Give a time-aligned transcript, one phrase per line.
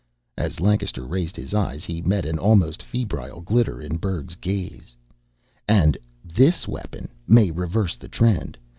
[0.35, 4.97] As Lancaster raised his eyes, he met an almost febrile glitter in Berg's gaze.
[5.67, 8.57] "And this weapon may reverse the trend.